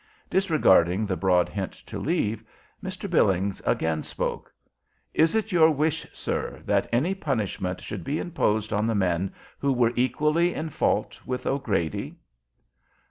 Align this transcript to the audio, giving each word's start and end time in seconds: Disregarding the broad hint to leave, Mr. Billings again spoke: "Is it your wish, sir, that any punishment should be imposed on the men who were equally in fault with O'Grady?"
Disregarding 0.31 1.05
the 1.05 1.15
broad 1.15 1.47
hint 1.47 1.73
to 1.73 1.99
leave, 1.99 2.43
Mr. 2.83 3.07
Billings 3.07 3.61
again 3.67 4.01
spoke: 4.01 4.51
"Is 5.13 5.35
it 5.35 5.51
your 5.51 5.69
wish, 5.69 6.07
sir, 6.11 6.59
that 6.65 6.89
any 6.91 7.13
punishment 7.13 7.79
should 7.79 8.03
be 8.03 8.17
imposed 8.17 8.73
on 8.73 8.87
the 8.87 8.95
men 8.95 9.31
who 9.59 9.71
were 9.71 9.93
equally 9.95 10.55
in 10.55 10.69
fault 10.71 11.19
with 11.23 11.45
O'Grady?" 11.45 12.17